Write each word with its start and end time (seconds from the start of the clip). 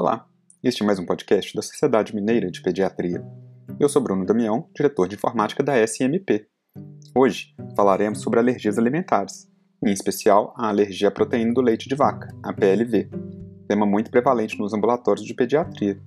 Olá, 0.00 0.28
este 0.62 0.84
é 0.84 0.86
mais 0.86 1.00
um 1.00 1.04
podcast 1.04 1.52
da 1.56 1.60
Sociedade 1.60 2.14
Mineira 2.14 2.52
de 2.52 2.62
Pediatria. 2.62 3.20
Eu 3.80 3.88
sou 3.88 4.00
Bruno 4.00 4.24
Damião, 4.24 4.68
diretor 4.72 5.08
de 5.08 5.16
informática 5.16 5.60
da 5.60 5.84
SMP. 5.84 6.46
Hoje 7.12 7.52
falaremos 7.76 8.20
sobre 8.20 8.38
alergias 8.38 8.78
alimentares, 8.78 9.50
em 9.84 9.90
especial 9.90 10.54
a 10.56 10.68
alergia 10.68 11.08
à 11.08 11.10
proteína 11.10 11.52
do 11.52 11.60
leite 11.60 11.88
de 11.88 11.96
vaca, 11.96 12.32
a 12.44 12.52
PLV, 12.52 13.10
tema 13.66 13.84
muito 13.84 14.08
prevalente 14.08 14.56
nos 14.56 14.72
ambulatórios 14.72 15.26
de 15.26 15.34
pediatria. 15.34 16.00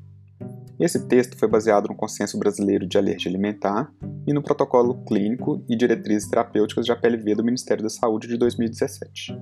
Esse 0.80 1.05
texto 1.09 1.38
foi 1.38 1.49
baseado 1.49 1.89
no 1.89 1.95
Consenso 1.95 2.39
Brasileiro 2.39 2.88
de 2.88 2.98
Alergia 2.98 3.30
Alimentar 3.30 3.91
e 4.26 4.31
no 4.31 4.41
Protocolo 4.41 5.03
Clínico 5.03 5.66
e 5.67 5.76
Diretrizes 5.76 6.30
Terapêuticas 6.30 6.85
de 6.85 6.94
APLV 6.94 7.35
do 7.35 7.44
Ministério 7.44 7.84
da 7.84 7.89
Saúde 7.89 8.30
de 8.30 8.38
2017. 8.38 9.38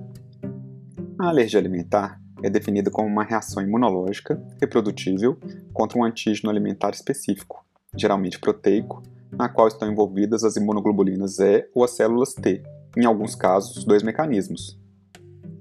A 1.20 1.28
alergia 1.28 1.60
alimentar 1.60 2.20
é 2.42 2.50
definida 2.50 2.90
como 2.90 3.08
uma 3.08 3.24
reação 3.24 3.62
imunológica 3.62 4.42
reprodutível 4.60 5.38
contra 5.72 5.98
um 5.98 6.04
antígeno 6.04 6.50
alimentar 6.50 6.90
específico, 6.90 7.64
geralmente 7.96 8.38
proteico, 8.38 9.02
na 9.30 9.48
qual 9.48 9.68
estão 9.68 9.90
envolvidas 9.90 10.44
as 10.44 10.56
imunoglobulinas 10.56 11.38
E 11.38 11.68
ou 11.74 11.84
as 11.84 11.92
células 11.92 12.34
T, 12.34 12.62
em 12.96 13.04
alguns 13.04 13.34
casos, 13.34 13.84
dois 13.84 14.02
mecanismos. 14.02 14.78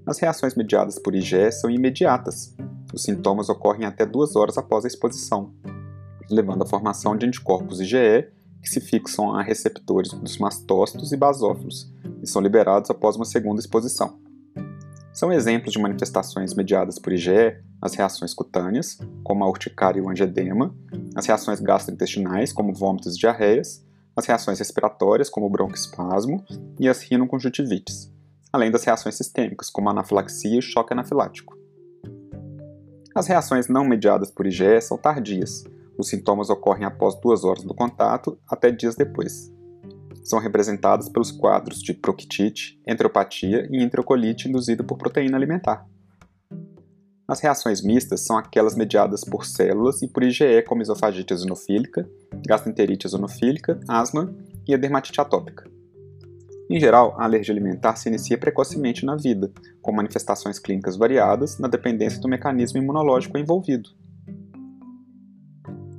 As 0.05 0.17
reações 0.17 0.55
mediadas 0.55 0.97
por 0.97 1.13
IgE 1.13 1.51
são 1.51 1.69
imediatas. 1.69 2.55
Os 2.93 3.03
sintomas 3.03 3.49
ocorrem 3.49 3.85
até 3.85 4.05
duas 4.05 4.35
horas 4.35 4.57
após 4.57 4.83
a 4.83 4.87
exposição, 4.87 5.53
levando 6.29 6.63
à 6.63 6.65
formação 6.65 7.15
de 7.15 7.25
anticorpos 7.25 7.79
IgE 7.79 8.27
que 8.61 8.69
se 8.69 8.81
fixam 8.81 9.35
a 9.35 9.41
receptores 9.41 10.11
dos 10.11 10.37
mastócitos 10.37 11.11
e 11.11 11.17
basófilos 11.17 11.93
e 12.21 12.27
são 12.27 12.41
liberados 12.41 12.89
após 12.89 13.15
uma 13.15 13.25
segunda 13.25 13.59
exposição. 13.59 14.19
São 15.19 15.33
exemplos 15.33 15.73
de 15.73 15.79
manifestações 15.79 16.53
mediadas 16.53 16.97
por 16.97 17.11
IgE 17.11 17.61
as 17.81 17.93
reações 17.93 18.33
cutâneas, 18.33 18.97
como 19.21 19.43
a 19.43 19.49
urticária 19.49 19.99
e 19.99 20.01
o 20.01 20.09
angedema, 20.09 20.73
as 21.13 21.25
reações 21.25 21.59
gastrointestinais, 21.59 22.53
como 22.53 22.73
vômitos 22.73 23.17
e 23.17 23.19
diarreias, 23.19 23.85
as 24.15 24.25
reações 24.25 24.59
respiratórias, 24.59 25.29
como 25.29 25.45
o 25.45 25.49
broncoespasmo, 25.49 26.41
e 26.79 26.87
as 26.87 27.01
rinoconjuntivites, 27.01 28.09
além 28.53 28.71
das 28.71 28.85
reações 28.85 29.15
sistêmicas, 29.15 29.69
como 29.69 29.89
a 29.89 29.91
anafilaxia 29.91 30.57
e 30.57 30.61
choque 30.61 30.93
anafilático. 30.93 31.53
As 33.13 33.27
reações 33.27 33.67
não 33.67 33.83
mediadas 33.83 34.31
por 34.31 34.47
IgE 34.47 34.79
são 34.79 34.97
tardias, 34.97 35.65
os 35.97 36.07
sintomas 36.07 36.49
ocorrem 36.49 36.85
após 36.85 37.19
duas 37.19 37.43
horas 37.43 37.65
do 37.65 37.73
contato 37.73 38.39
até 38.49 38.71
dias 38.71 38.95
depois. 38.95 39.51
São 40.23 40.39
representadas 40.39 41.09
pelos 41.09 41.31
quadros 41.31 41.81
de 41.81 41.93
proctite, 41.93 42.79
enteropatia 42.87 43.67
e 43.71 43.83
enterocolite 43.83 44.47
induzida 44.47 44.83
por 44.83 44.97
proteína 44.97 45.37
alimentar. 45.37 45.85
As 47.27 47.39
reações 47.41 47.83
mistas 47.83 48.21
são 48.25 48.37
aquelas 48.37 48.75
mediadas 48.75 49.23
por 49.23 49.45
células 49.45 50.01
e 50.01 50.07
por 50.07 50.23
IgE, 50.23 50.63
como 50.63 50.81
esofagite 50.81 51.31
eosinofílica, 51.31 52.09
gastroenterite 52.47 53.05
eosinofílica, 53.05 53.79
asma 53.87 54.33
e 54.67 54.73
a 54.73 54.77
dermatite 54.77 55.21
atópica. 55.21 55.69
Em 56.69 56.79
geral, 56.79 57.15
a 57.19 57.23
alergia 57.23 57.53
alimentar 57.53 57.95
se 57.95 58.09
inicia 58.09 58.37
precocemente 58.37 59.05
na 59.05 59.15
vida, 59.15 59.51
com 59.81 59.91
manifestações 59.91 60.59
clínicas 60.59 60.95
variadas 60.95 61.59
na 61.59 61.67
dependência 61.67 62.19
do 62.19 62.27
mecanismo 62.27 62.79
imunológico 62.79 63.37
envolvido. 63.37 63.89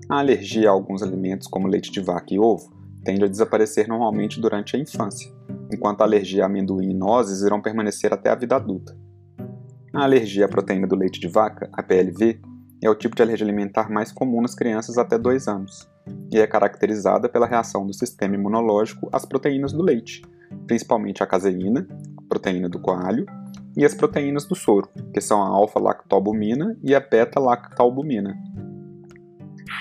A 0.08 0.18
alergia 0.18 0.68
a 0.68 0.72
alguns 0.72 1.02
alimentos, 1.02 1.46
como 1.46 1.68
leite 1.68 1.92
de 1.92 2.00
vaca 2.00 2.34
e 2.34 2.38
ovo, 2.38 2.72
tende 3.04 3.24
a 3.24 3.28
desaparecer 3.28 3.88
normalmente 3.88 4.40
durante 4.40 4.76
a 4.76 4.78
infância, 4.78 5.32
enquanto 5.72 6.00
a 6.00 6.04
alergia 6.04 6.44
a 6.44 6.46
amendoim 6.46 6.90
e 6.90 6.94
nozes 6.94 7.42
irão 7.42 7.60
permanecer 7.60 8.12
até 8.12 8.30
a 8.30 8.34
vida 8.34 8.56
adulta. 8.56 8.96
A 9.94 10.04
alergia 10.04 10.44
à 10.44 10.48
proteína 10.48 10.86
do 10.86 10.96
leite 10.96 11.18
de 11.18 11.28
vaca, 11.28 11.68
a 11.72 11.82
PLV, 11.82 12.40
é 12.82 12.88
o 12.88 12.94
tipo 12.94 13.14
de 13.14 13.22
alergia 13.22 13.46
alimentar 13.46 13.90
mais 13.90 14.12
comum 14.12 14.40
nas 14.40 14.54
crianças 14.54 14.96
até 14.96 15.18
2 15.18 15.48
anos, 15.48 15.88
e 16.32 16.38
é 16.38 16.46
caracterizada 16.46 17.28
pela 17.28 17.46
reação 17.46 17.86
do 17.86 17.92
sistema 17.92 18.34
imunológico 18.34 19.08
às 19.12 19.24
proteínas 19.24 19.72
do 19.72 19.82
leite, 19.82 20.22
principalmente 20.66 21.22
a 21.22 21.26
caseína, 21.26 21.86
proteína 22.28 22.68
do 22.68 22.78
coalho, 22.78 23.26
e 23.76 23.84
as 23.84 23.94
proteínas 23.94 24.46
do 24.46 24.54
soro, 24.54 24.88
que 25.12 25.20
são 25.20 25.42
a 25.42 25.48
alfa-lactalbumina 25.48 26.76
e 26.82 26.94
a 26.94 27.00
beta-lactalbumina, 27.00 28.36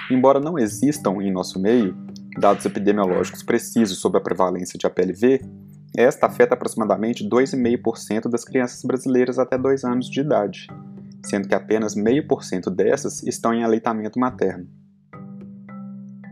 Embora 0.10 0.40
não 0.40 0.58
existam 0.58 1.22
em 1.22 1.32
nosso 1.32 1.60
meio 1.60 1.96
dados 2.40 2.66
epidemiológicos 2.66 3.44
precisos 3.44 4.00
sobre 4.00 4.18
a 4.18 4.22
prevalência 4.22 4.80
de 4.80 4.88
APLV, 4.88 5.42
esta 5.96 6.28
afeta 6.28 6.54
aproximadamente 6.54 7.28
2,5% 7.28 8.30
das 8.30 8.46
crianças 8.46 8.82
brasileiras 8.84 9.38
até 9.38 9.58
2 9.58 9.84
anos 9.84 10.10
de 10.10 10.22
idade, 10.22 10.68
sendo 11.26 11.48
que 11.48 11.54
apenas 11.54 11.96
0,5% 11.96 12.70
dessas 12.74 13.22
estão 13.24 13.54
em 13.54 13.64
aleitamento 13.64 14.20
materno. 14.20 14.68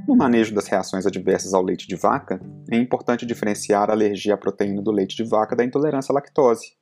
No 0.07 0.15
manejo 0.15 0.55
das 0.55 0.67
reações 0.67 1.05
adversas 1.05 1.53
ao 1.53 1.61
leite 1.61 1.85
de 1.85 1.95
vaca, 1.97 2.39
é 2.71 2.77
importante 2.77 3.25
diferenciar 3.25 3.89
a 3.89 3.93
alergia 3.93 4.35
à 4.35 4.37
proteína 4.37 4.81
do 4.81 4.91
leite 4.91 5.17
de 5.17 5.29
vaca 5.29 5.53
da 5.53 5.65
intolerância 5.65 6.13
à 6.13 6.15
lactose. 6.15 6.77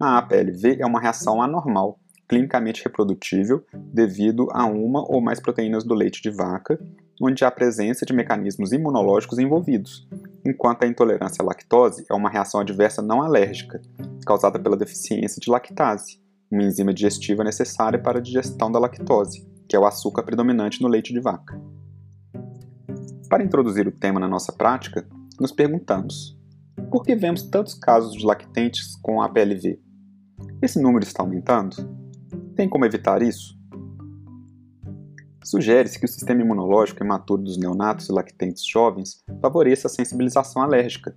A 0.00 0.16
APLV 0.18 0.78
é 0.80 0.86
uma 0.86 1.00
reação 1.00 1.42
anormal 1.42 2.00
clinicamente 2.28 2.84
reprodutível 2.84 3.64
devido 3.72 4.48
a 4.52 4.66
uma 4.66 5.00
ou 5.10 5.20
mais 5.20 5.40
proteínas 5.40 5.82
do 5.82 5.94
leite 5.94 6.22
de 6.22 6.30
vaca, 6.30 6.78
onde 7.20 7.44
há 7.44 7.50
presença 7.50 8.06
de 8.06 8.12
mecanismos 8.12 8.72
imunológicos 8.72 9.38
envolvidos, 9.38 10.06
enquanto 10.44 10.84
a 10.84 10.86
intolerância 10.86 11.42
à 11.42 11.46
lactose 11.46 12.04
é 12.08 12.14
uma 12.14 12.30
reação 12.30 12.60
adversa 12.60 13.02
não 13.02 13.22
alérgica, 13.22 13.80
causada 14.24 14.58
pela 14.58 14.76
deficiência 14.76 15.40
de 15.40 15.50
lactase, 15.50 16.20
uma 16.50 16.62
enzima 16.62 16.94
digestiva 16.94 17.44
necessária 17.44 17.98
para 17.98 18.18
a 18.18 18.22
digestão 18.22 18.70
da 18.70 18.78
lactose, 18.78 19.46
que 19.68 19.76
é 19.76 19.78
o 19.78 19.86
açúcar 19.86 20.22
predominante 20.22 20.80
no 20.80 20.88
leite 20.88 21.12
de 21.12 21.20
vaca. 21.20 21.60
Para 23.28 23.44
introduzir 23.44 23.86
o 23.86 23.92
tema 23.92 24.18
na 24.18 24.28
nossa 24.28 24.52
prática, 24.52 25.06
nos 25.38 25.52
perguntamos: 25.52 26.38
por 26.90 27.02
que 27.02 27.14
vemos 27.14 27.42
tantos 27.42 27.74
casos 27.74 28.14
de 28.14 28.24
lactentes 28.24 28.96
com 29.02 29.20
APLV? 29.20 29.78
Esse 30.62 30.80
número 30.80 31.04
está 31.04 31.22
aumentando? 31.22 31.76
Tem 32.56 32.68
como 32.68 32.84
evitar 32.84 33.22
isso? 33.22 33.57
Sugere-se 35.44 35.98
que 35.98 36.04
o 36.04 36.08
sistema 36.08 36.42
imunológico 36.42 37.02
imaturo 37.02 37.42
dos 37.42 37.56
neonatos 37.56 38.08
e 38.08 38.12
lactentes 38.12 38.66
jovens 38.66 39.24
favoreça 39.40 39.86
a 39.86 39.90
sensibilização 39.90 40.62
alérgica. 40.62 41.16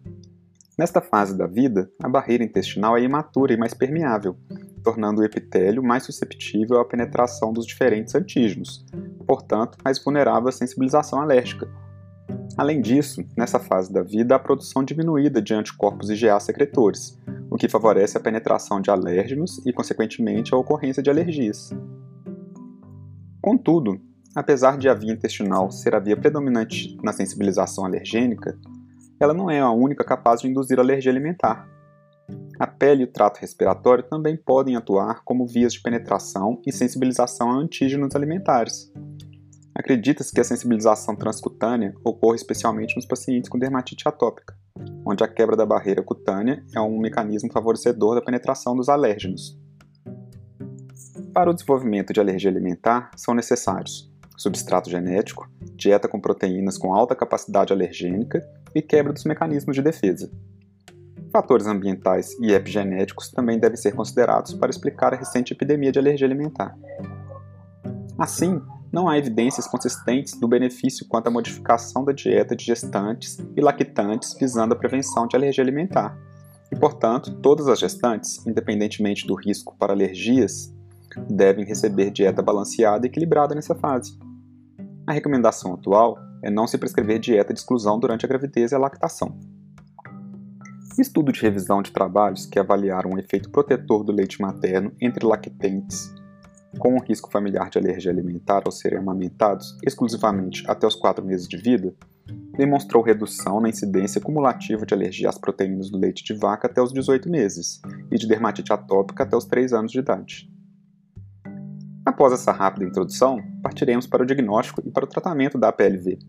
Nesta 0.77 1.01
fase 1.01 1.37
da 1.37 1.45
vida, 1.45 1.91
a 2.01 2.07
barreira 2.07 2.43
intestinal 2.43 2.97
é 2.97 3.01
imatura 3.01 3.53
e 3.53 3.57
mais 3.57 3.73
permeável, 3.73 4.35
tornando 4.83 5.21
o 5.21 5.23
epitélio 5.23 5.83
mais 5.83 6.03
susceptível 6.03 6.79
à 6.79 6.85
penetração 6.85 7.51
dos 7.51 7.65
diferentes 7.65 8.15
antígenos, 8.15 8.85
portanto, 9.27 9.77
mais 9.83 10.03
vulnerável 10.03 10.49
à 10.49 10.51
sensibilização 10.51 11.19
alérgica. 11.19 11.67
Além 12.57 12.81
disso, 12.81 13.23
nessa 13.37 13.59
fase 13.59 13.91
da 13.91 14.01
vida, 14.01 14.35
há 14.35 14.39
produção 14.39 14.83
diminuída 14.83 15.41
de 15.41 15.53
anticorpos 15.53 16.09
IgA 16.09 16.39
secretores, 16.39 17.17
o 17.49 17.57
que 17.57 17.69
favorece 17.69 18.17
a 18.17 18.21
penetração 18.21 18.81
de 18.81 18.89
alérgenos 18.89 19.61
e, 19.65 19.73
consequentemente, 19.73 20.53
a 20.53 20.57
ocorrência 20.57 21.03
de 21.03 21.09
alergias. 21.09 21.69
Contudo, 23.41 23.99
apesar 24.35 24.77
de 24.77 24.87
a 24.89 24.93
via 24.93 25.13
intestinal 25.13 25.71
ser 25.71 25.95
a 25.95 25.99
via 25.99 26.17
predominante 26.17 26.97
na 27.03 27.13
sensibilização 27.13 27.85
alergênica, 27.85 28.57
ela 29.19 29.33
não 29.33 29.49
é 29.49 29.59
a 29.59 29.71
única 29.71 30.03
capaz 30.03 30.41
de 30.41 30.47
induzir 30.47 30.79
alergia 30.79 31.11
alimentar. 31.11 31.67
A 32.59 32.67
pele 32.67 33.01
e 33.01 33.05
o 33.05 33.11
trato 33.11 33.39
respiratório 33.39 34.03
também 34.03 34.37
podem 34.37 34.75
atuar 34.75 35.23
como 35.23 35.47
vias 35.47 35.73
de 35.73 35.81
penetração 35.81 36.61
e 36.65 36.71
sensibilização 36.71 37.51
a 37.51 37.55
antígenos 37.55 38.15
alimentares. 38.15 38.91
Acredita-se 39.75 40.33
que 40.33 40.41
a 40.41 40.43
sensibilização 40.43 41.15
transcutânea 41.15 41.93
ocorre 42.03 42.35
especialmente 42.35 42.95
nos 42.95 43.05
pacientes 43.05 43.49
com 43.49 43.57
dermatite 43.57 44.07
atópica 44.07 44.55
onde 45.05 45.23
a 45.23 45.27
quebra 45.27 45.55
da 45.55 45.65
barreira 45.65 46.03
cutânea 46.03 46.63
é 46.75 46.79
um 46.79 46.99
mecanismo 46.99 47.51
favorecedor 47.51 48.15
da 48.15 48.21
penetração 48.21 48.75
dos 48.75 48.89
alérgenos. 48.89 49.57
Para 51.33 51.49
o 51.49 51.53
desenvolvimento 51.53 52.13
de 52.13 52.19
alergia 52.19 52.49
alimentar, 52.49 53.11
são 53.15 53.33
necessários 53.33 54.10
substrato 54.41 54.89
genético, 54.89 55.47
dieta 55.75 56.07
com 56.07 56.19
proteínas 56.19 56.77
com 56.77 56.93
alta 56.93 57.15
capacidade 57.15 57.71
alergênica 57.71 58.41
e 58.73 58.81
quebra 58.81 59.13
dos 59.13 59.23
mecanismos 59.23 59.75
de 59.75 59.81
defesa. 59.81 60.31
Fatores 61.31 61.67
ambientais 61.67 62.31
e 62.41 62.51
epigenéticos 62.51 63.29
também 63.29 63.59
devem 63.59 63.77
ser 63.77 63.93
considerados 63.93 64.53
para 64.53 64.69
explicar 64.69 65.13
a 65.13 65.17
recente 65.17 65.53
epidemia 65.53 65.91
de 65.91 65.99
alergia 65.99 66.27
alimentar. 66.27 66.75
Assim, 68.17 68.61
não 68.91 69.07
há 69.07 69.17
evidências 69.17 69.67
consistentes 69.67 70.37
do 70.37 70.47
benefício 70.47 71.07
quanto 71.07 71.27
à 71.27 71.31
modificação 71.31 72.03
da 72.03 72.11
dieta 72.11 72.55
de 72.55 72.65
gestantes 72.65 73.37
e 73.55 73.61
lactantes 73.61 74.35
visando 74.37 74.73
a 74.73 74.77
prevenção 74.77 75.27
de 75.27 75.35
alergia 75.35 75.63
alimentar. 75.63 76.17
E, 76.71 76.75
portanto, 76.75 77.31
todas 77.41 77.67
as 77.67 77.79
gestantes, 77.79 78.45
independentemente 78.45 79.25
do 79.25 79.35
risco 79.35 79.75
para 79.77 79.93
alergias, 79.93 80.73
devem 81.29 81.65
receber 81.65 82.11
dieta 82.11 82.41
balanceada 82.41 83.05
e 83.05 83.09
equilibrada 83.09 83.55
nessa 83.55 83.75
fase. 83.75 84.17
A 85.11 85.13
recomendação 85.13 85.73
atual 85.73 86.17
é 86.41 86.49
não 86.49 86.65
se 86.65 86.77
prescrever 86.77 87.19
dieta 87.19 87.53
de 87.53 87.59
exclusão 87.59 87.99
durante 87.99 88.25
a 88.25 88.29
gravidez 88.29 88.71
e 88.71 88.75
a 88.75 88.77
lactação. 88.77 89.37
Estudo 90.97 91.33
de 91.33 91.41
revisão 91.41 91.81
de 91.81 91.91
trabalhos 91.91 92.45
que 92.45 92.57
avaliaram 92.57 93.09
o 93.11 93.19
efeito 93.19 93.49
protetor 93.49 94.05
do 94.05 94.13
leite 94.13 94.41
materno 94.41 94.93
entre 95.01 95.25
lactentes 95.25 96.15
com 96.79 96.95
um 96.95 97.01
risco 97.01 97.29
familiar 97.29 97.69
de 97.69 97.77
alergia 97.77 98.09
alimentar 98.09 98.61
ao 98.65 98.71
serem 98.71 98.99
amamentados 98.99 99.77
exclusivamente 99.85 100.63
até 100.65 100.87
os 100.87 100.95
4 100.95 101.25
meses 101.25 101.45
de 101.45 101.57
vida, 101.57 101.93
demonstrou 102.55 103.03
redução 103.03 103.59
na 103.59 103.67
incidência 103.67 104.21
cumulativa 104.21 104.85
de 104.85 104.93
alergia 104.93 105.27
às 105.27 105.37
proteínas 105.37 105.89
do 105.89 105.97
leite 105.97 106.23
de 106.23 106.33
vaca 106.33 106.67
até 106.67 106.81
os 106.81 106.93
18 106.93 107.29
meses 107.29 107.81
e 108.09 108.17
de 108.17 108.29
dermatite 108.29 108.71
atópica 108.71 109.23
até 109.23 109.35
os 109.35 109.43
3 109.43 109.73
anos 109.73 109.91
de 109.91 109.99
idade. 109.99 110.50
Após 112.21 112.33
essa 112.33 112.51
rápida 112.51 112.85
introdução, 112.85 113.41
partiremos 113.63 114.05
para 114.05 114.21
o 114.21 114.25
diagnóstico 114.27 114.79
e 114.85 114.91
para 114.91 115.05
o 115.05 115.07
tratamento 115.07 115.57
da 115.57 115.69
APLV. 115.69 116.19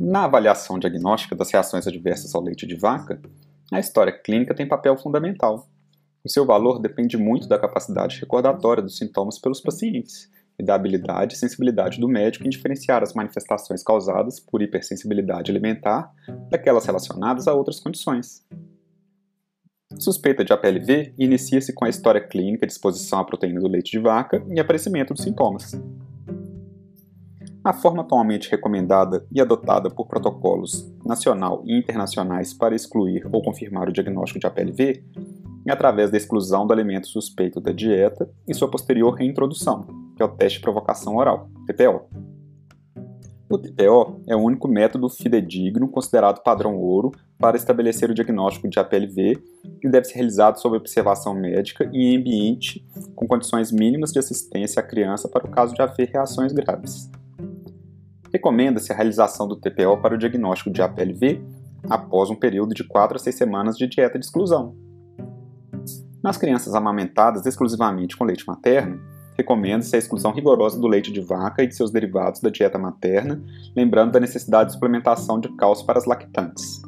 Na 0.00 0.24
avaliação 0.24 0.78
diagnóstica 0.78 1.36
das 1.36 1.50
reações 1.50 1.86
adversas 1.86 2.34
ao 2.34 2.42
leite 2.42 2.66
de 2.66 2.74
vaca, 2.76 3.20
a 3.70 3.78
história 3.78 4.10
clínica 4.10 4.54
tem 4.54 4.66
papel 4.66 4.96
fundamental. 4.96 5.68
O 6.24 6.30
seu 6.30 6.46
valor 6.46 6.80
depende 6.80 7.18
muito 7.18 7.46
da 7.46 7.58
capacidade 7.58 8.18
recordatória 8.18 8.82
dos 8.82 8.96
sintomas 8.96 9.38
pelos 9.38 9.60
pacientes 9.60 10.30
e 10.58 10.64
da 10.64 10.74
habilidade 10.74 11.34
e 11.34 11.38
sensibilidade 11.38 12.00
do 12.00 12.08
médico 12.08 12.46
em 12.46 12.48
diferenciar 12.48 13.02
as 13.02 13.12
manifestações 13.12 13.82
causadas 13.82 14.40
por 14.40 14.62
hipersensibilidade 14.62 15.50
alimentar 15.50 16.10
daquelas 16.48 16.86
relacionadas 16.86 17.46
a 17.46 17.52
outras 17.52 17.78
condições. 17.78 18.46
Suspeita 19.98 20.44
de 20.44 20.52
APLV 20.52 21.14
inicia-se 21.18 21.72
com 21.72 21.84
a 21.84 21.88
história 21.88 22.20
clínica 22.20 22.64
de 22.64 22.72
exposição 22.72 23.18
à 23.18 23.24
proteína 23.24 23.60
do 23.60 23.68
leite 23.68 23.90
de 23.90 23.98
vaca 23.98 24.42
e 24.48 24.60
aparecimento 24.60 25.12
dos 25.12 25.24
sintomas. 25.24 25.72
A 27.62 27.72
forma 27.72 28.02
atualmente 28.02 28.50
recomendada 28.50 29.26
e 29.30 29.40
adotada 29.40 29.90
por 29.90 30.06
protocolos 30.06 30.90
nacional 31.04 31.62
e 31.66 31.76
internacionais 31.76 32.54
para 32.54 32.74
excluir 32.74 33.28
ou 33.30 33.42
confirmar 33.42 33.88
o 33.88 33.92
diagnóstico 33.92 34.38
de 34.38 34.46
APLV 34.46 35.04
é 35.66 35.72
através 35.72 36.10
da 36.10 36.16
exclusão 36.16 36.66
do 36.66 36.72
alimento 36.72 37.08
suspeito 37.08 37.60
da 37.60 37.72
dieta 37.72 38.30
e 38.48 38.54
sua 38.54 38.70
posterior 38.70 39.12
reintrodução, 39.12 39.86
que 40.16 40.22
é 40.22 40.24
o 40.24 40.28
teste 40.28 40.58
de 40.58 40.62
provocação 40.62 41.16
oral, 41.16 41.50
TPO. 41.66 42.19
O 43.50 43.58
TPO 43.58 44.22
é 44.28 44.36
o 44.36 44.38
único 44.38 44.68
método 44.68 45.08
fidedigno 45.08 45.88
considerado 45.88 46.40
padrão 46.40 46.76
ouro 46.76 47.10
para 47.36 47.56
estabelecer 47.56 48.08
o 48.08 48.14
diagnóstico 48.14 48.68
de 48.68 48.78
APLV 48.78 49.42
e 49.82 49.88
deve 49.88 50.04
ser 50.04 50.14
realizado 50.14 50.60
sob 50.60 50.76
observação 50.76 51.34
médica 51.34 51.90
e 51.92 52.14
em 52.14 52.16
ambiente 52.16 52.86
com 53.16 53.26
condições 53.26 53.72
mínimas 53.72 54.12
de 54.12 54.20
assistência 54.20 54.78
à 54.78 54.84
criança 54.84 55.28
para 55.28 55.44
o 55.44 55.50
caso 55.50 55.74
de 55.74 55.82
haver 55.82 56.10
reações 56.10 56.52
graves. 56.52 57.10
Recomenda-se 58.32 58.92
a 58.92 58.94
realização 58.94 59.48
do 59.48 59.56
TPO 59.56 60.00
para 60.00 60.14
o 60.14 60.18
diagnóstico 60.18 60.70
de 60.70 60.80
APLV 60.80 61.42
após 61.88 62.30
um 62.30 62.36
período 62.36 62.72
de 62.72 62.84
4 62.84 63.16
a 63.16 63.18
6 63.18 63.34
semanas 63.34 63.76
de 63.76 63.88
dieta 63.88 64.16
de 64.16 64.26
exclusão. 64.26 64.76
Nas 66.22 66.36
crianças 66.36 66.72
amamentadas 66.72 67.44
exclusivamente 67.46 68.16
com 68.16 68.22
leite 68.22 68.46
materno, 68.46 69.00
recomenda-se 69.40 69.96
a 69.96 69.98
exclusão 69.98 70.32
rigorosa 70.32 70.78
do 70.78 70.86
leite 70.86 71.10
de 71.10 71.20
vaca 71.20 71.62
e 71.62 71.66
de 71.66 71.74
seus 71.74 71.90
derivados 71.90 72.40
da 72.40 72.50
dieta 72.50 72.78
materna, 72.78 73.42
lembrando 73.74 74.12
da 74.12 74.20
necessidade 74.20 74.68
de 74.68 74.74
suplementação 74.74 75.40
de 75.40 75.48
cálcio 75.56 75.86
para 75.86 75.98
as 75.98 76.04
lactantes. 76.04 76.82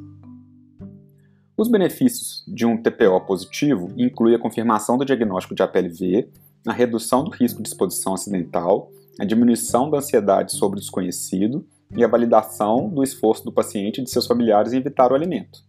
Os 1.56 1.68
benefícios 1.68 2.44
de 2.46 2.66
um 2.66 2.76
TPO 2.76 3.20
positivo 3.26 3.90
incluem 3.96 4.34
a 4.34 4.38
confirmação 4.38 4.98
do 4.98 5.04
diagnóstico 5.04 5.54
de 5.54 5.62
APLV, 5.62 6.28
a 6.66 6.72
redução 6.72 7.24
do 7.24 7.30
risco 7.30 7.62
de 7.62 7.68
exposição 7.68 8.14
acidental, 8.14 8.90
a 9.18 9.24
diminuição 9.24 9.90
da 9.90 9.98
ansiedade 9.98 10.52
sobre 10.52 10.78
o 10.78 10.80
desconhecido 10.80 11.66
e 11.96 12.04
a 12.04 12.08
validação 12.08 12.88
do 12.88 13.02
esforço 13.02 13.44
do 13.44 13.52
paciente 13.52 14.00
e 14.00 14.04
de 14.04 14.10
seus 14.10 14.26
familiares 14.26 14.72
em 14.72 14.78
evitar 14.78 15.12
o 15.12 15.14
alimento. 15.14 15.60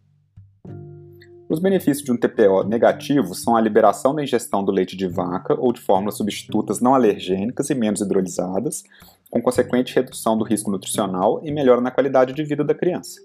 Os 1.53 1.59
benefícios 1.59 2.03
de 2.03 2.11
um 2.11 2.17
TPO 2.17 2.63
negativo 2.63 3.35
são 3.35 3.55
a 3.55 3.61
liberação 3.61 4.15
da 4.15 4.23
ingestão 4.23 4.65
do 4.65 4.71
leite 4.71 4.97
de 4.97 5.07
vaca 5.07 5.53
ou 5.53 5.71
de 5.71 5.79
fórmulas 5.79 6.17
substitutas 6.17 6.81
não 6.81 6.95
alergênicas 6.95 7.69
e 7.69 7.75
menos 7.75 8.01
hidrolizadas, 8.01 8.81
com 9.29 9.39
consequente 9.39 9.94
redução 9.94 10.35
do 10.35 10.44
risco 10.44 10.71
nutricional 10.71 11.39
e 11.44 11.51
melhora 11.51 11.79
na 11.79 11.91
qualidade 11.91 12.33
de 12.33 12.44
vida 12.44 12.63
da 12.63 12.73
criança. 12.73 13.21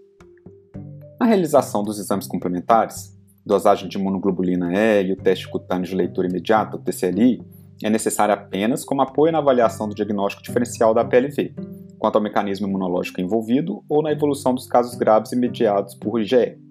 A 1.18 1.24
realização 1.24 1.82
dos 1.82 1.98
exames 1.98 2.26
complementares, 2.26 3.18
dosagem 3.46 3.88
de 3.88 3.96
imunoglobulina 3.96 4.74
E 4.74 5.04
e 5.04 5.12
o 5.12 5.16
teste 5.16 5.48
cutâneo 5.48 5.86
de 5.86 5.94
leitura 5.94 6.28
imediata, 6.28 6.76
o 6.76 6.80
TCLI, 6.80 7.42
é 7.82 7.88
necessária 7.88 8.34
apenas 8.34 8.84
como 8.84 9.00
apoio 9.00 9.32
na 9.32 9.38
avaliação 9.38 9.88
do 9.88 9.94
diagnóstico 9.94 10.42
diferencial 10.42 10.92
da 10.92 11.02
PLV, 11.02 11.54
quanto 11.98 12.16
ao 12.16 12.22
mecanismo 12.22 12.68
imunológico 12.68 13.22
envolvido 13.22 13.82
ou 13.88 14.02
na 14.02 14.12
evolução 14.12 14.54
dos 14.54 14.66
casos 14.66 14.94
graves 14.96 15.32
imediados 15.32 15.94
por 15.94 16.20
IgE. 16.20 16.67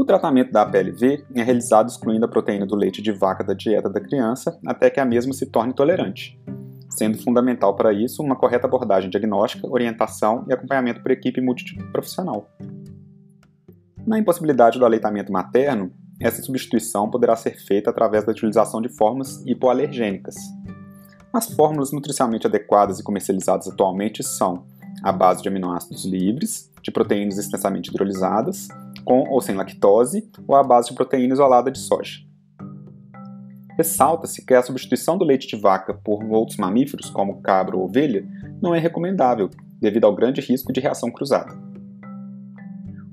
O 0.00 0.04
tratamento 0.06 0.50
da 0.50 0.64
PLV 0.64 1.26
é 1.34 1.42
realizado 1.42 1.90
excluindo 1.90 2.24
a 2.24 2.28
proteína 2.28 2.64
do 2.64 2.74
leite 2.74 3.02
de 3.02 3.12
vaca 3.12 3.44
da 3.44 3.52
dieta 3.52 3.86
da 3.86 4.00
criança 4.00 4.58
até 4.66 4.88
que 4.88 4.98
a 4.98 5.04
mesma 5.04 5.34
se 5.34 5.44
torne 5.44 5.74
tolerante, 5.74 6.40
sendo 6.88 7.18
fundamental 7.18 7.76
para 7.76 7.92
isso 7.92 8.22
uma 8.22 8.34
correta 8.34 8.66
abordagem 8.66 9.10
diagnóstica, 9.10 9.68
orientação 9.68 10.46
e 10.48 10.54
acompanhamento 10.54 11.02
por 11.02 11.10
equipe 11.10 11.42
multiprofissional. 11.42 12.48
Na 14.06 14.18
impossibilidade 14.18 14.78
do 14.78 14.86
aleitamento 14.86 15.30
materno, 15.30 15.92
essa 16.18 16.40
substituição 16.40 17.10
poderá 17.10 17.36
ser 17.36 17.58
feita 17.58 17.90
através 17.90 18.24
da 18.24 18.32
utilização 18.32 18.80
de 18.80 18.88
formas 18.88 19.44
hipoalergênicas. 19.46 20.34
As 21.30 21.52
fórmulas 21.52 21.92
nutricionalmente 21.92 22.46
adequadas 22.46 23.00
e 23.00 23.04
comercializadas 23.04 23.68
atualmente 23.68 24.22
são 24.22 24.64
a 25.02 25.12
base 25.12 25.42
de 25.42 25.48
aminoácidos 25.50 26.06
livres, 26.06 26.70
de 26.82 26.90
proteínas 26.90 27.36
extensamente 27.36 27.90
hidrolizadas, 27.90 28.66
com 29.04 29.28
ou 29.28 29.40
sem 29.40 29.54
lactose, 29.54 30.30
ou 30.46 30.54
à 30.54 30.62
base 30.62 30.88
de 30.88 30.94
proteína 30.94 31.34
isolada 31.34 31.70
de 31.70 31.78
soja. 31.78 32.20
Ressalta-se 33.76 34.44
que 34.44 34.52
a 34.52 34.62
substituição 34.62 35.16
do 35.16 35.24
leite 35.24 35.48
de 35.48 35.56
vaca 35.56 35.94
por 35.94 36.22
outros 36.24 36.58
mamíferos, 36.58 37.08
como 37.08 37.40
cabra 37.40 37.76
ou 37.76 37.84
ovelha, 37.84 38.26
não 38.60 38.74
é 38.74 38.78
recomendável, 38.78 39.48
devido 39.80 40.04
ao 40.04 40.14
grande 40.14 40.40
risco 40.40 40.72
de 40.72 40.80
reação 40.80 41.10
cruzada. 41.10 41.58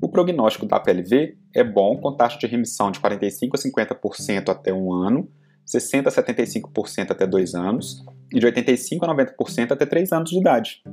O 0.01 0.10
prognóstico 0.10 0.66
da 0.66 0.80
PLV 0.80 1.38
é 1.56 1.63
bom 1.63 1.98
com 1.98 2.16
taxa 2.16 2.38
de 2.38 2.45
remissão 2.45 2.92
de 2.92 3.00
45 3.00 3.56
a 3.56 3.60
50% 3.60 4.50
até 4.50 4.74
um 4.74 4.94
ano, 4.94 5.30
60 5.66 6.10
a 6.10 6.12
75% 6.12 7.12
até 7.12 7.25
dois 7.25 7.56
anos 7.56 8.06
e 8.31 8.39
de 8.39 8.45
85 8.45 9.06
a 9.06 9.16
90% 9.16 9.72
até 9.72 9.86
três 9.86 10.12
anos 10.12 10.30
de 10.30 10.38
idade. 10.38 10.84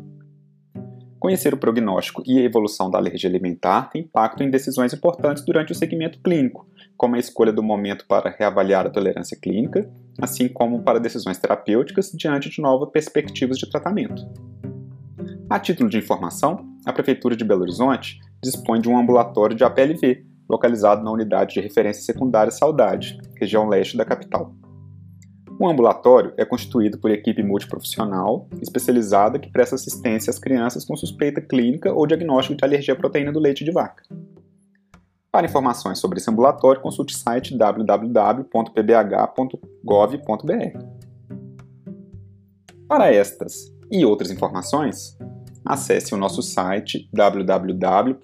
Conhecer 1.24 1.54
o 1.54 1.56
prognóstico 1.56 2.22
e 2.26 2.38
a 2.38 2.42
evolução 2.42 2.90
da 2.90 2.98
alergia 2.98 3.30
alimentar 3.30 3.88
tem 3.88 4.02
impacto 4.02 4.42
em 4.42 4.50
decisões 4.50 4.92
importantes 4.92 5.42
durante 5.42 5.72
o 5.72 5.74
segmento 5.74 6.18
clínico, 6.18 6.68
como 6.98 7.16
a 7.16 7.18
escolha 7.18 7.50
do 7.50 7.62
momento 7.62 8.04
para 8.06 8.28
reavaliar 8.28 8.86
a 8.86 8.90
tolerância 8.90 9.34
clínica, 9.34 9.90
assim 10.20 10.48
como 10.48 10.82
para 10.82 11.00
decisões 11.00 11.38
terapêuticas 11.38 12.12
diante 12.12 12.50
de 12.50 12.60
novas 12.60 12.90
perspectivas 12.90 13.56
de 13.56 13.70
tratamento. 13.70 14.22
A 15.48 15.58
título 15.58 15.88
de 15.88 15.96
informação, 15.96 16.68
a 16.84 16.92
Prefeitura 16.92 17.34
de 17.34 17.42
Belo 17.42 17.62
Horizonte 17.62 18.20
dispõe 18.42 18.78
de 18.78 18.90
um 18.90 18.98
ambulatório 18.98 19.56
de 19.56 19.64
APLV, 19.64 20.26
localizado 20.46 21.02
na 21.02 21.10
unidade 21.10 21.54
de 21.54 21.60
referência 21.62 22.02
secundária 22.02 22.52
Saudade, 22.52 23.18
região 23.40 23.66
leste 23.66 23.96
da 23.96 24.04
capital. 24.04 24.54
O 25.58 25.68
ambulatório 25.68 26.34
é 26.36 26.44
constituído 26.44 26.98
por 26.98 27.10
equipe 27.10 27.42
multiprofissional 27.42 28.48
especializada 28.60 29.38
que 29.38 29.50
presta 29.50 29.76
assistência 29.76 30.30
às 30.30 30.38
crianças 30.38 30.84
com 30.84 30.96
suspeita 30.96 31.40
clínica 31.40 31.92
ou 31.92 32.06
diagnóstico 32.06 32.56
de 32.56 32.64
alergia 32.64 32.94
à 32.94 32.96
proteína 32.96 33.32
do 33.32 33.38
leite 33.38 33.64
de 33.64 33.70
vaca. 33.70 34.02
Para 35.30 35.46
informações 35.46 35.98
sobre 35.98 36.18
esse 36.18 36.30
ambulatório, 36.30 36.80
consulte 36.80 37.14
o 37.14 37.18
site 37.18 37.56
www.pbh.gov.br. 37.56 38.44
Para 42.88 43.12
estas 43.12 43.72
e 43.90 44.04
outras 44.04 44.30
informações, 44.30 45.18
acesse 45.64 46.14
o 46.14 46.16
nosso 46.16 46.42
site 46.42 47.08
www.smp.org.br 47.12 48.18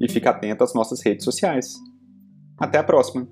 e 0.00 0.10
fique 0.10 0.28
atento 0.28 0.64
às 0.64 0.74
nossas 0.74 1.02
redes 1.02 1.24
sociais. 1.24 1.76
Até 2.58 2.78
a 2.78 2.84
próxima! 2.84 3.28